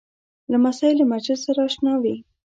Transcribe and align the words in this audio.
لمسی 0.51 0.91
له 0.99 1.05
مسجد 1.11 1.37
سره 1.45 1.59
اشنا 1.67 1.93
وي. 2.01 2.15